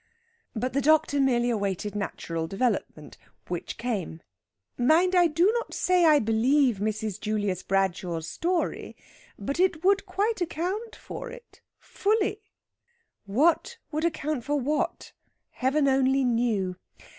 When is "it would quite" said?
9.59-10.41